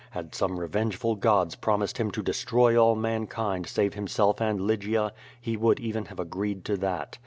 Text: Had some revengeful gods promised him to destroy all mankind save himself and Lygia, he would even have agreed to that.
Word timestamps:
Had 0.09 0.33
some 0.33 0.59
revengeful 0.59 1.15
gods 1.17 1.53
promised 1.53 1.99
him 1.99 2.09
to 2.09 2.23
destroy 2.23 2.75
all 2.75 2.95
mankind 2.95 3.67
save 3.67 3.93
himself 3.93 4.41
and 4.41 4.59
Lygia, 4.59 5.13
he 5.39 5.55
would 5.55 5.79
even 5.79 6.05
have 6.05 6.19
agreed 6.19 6.65
to 6.65 6.77
that. 6.77 7.19